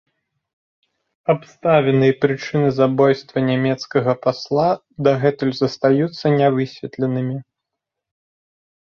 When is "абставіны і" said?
1.33-2.15